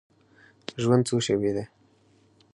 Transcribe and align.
ژوند 0.81 1.03
څو 1.07 1.15
شیبې 1.25 1.51
دی. 1.55 1.65